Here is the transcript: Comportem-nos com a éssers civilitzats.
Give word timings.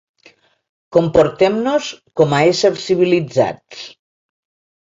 Comportem-nos 0.97 1.89
com 2.21 2.33
a 2.39 2.41
éssers 2.55 2.87
civilitzats. 2.89 3.87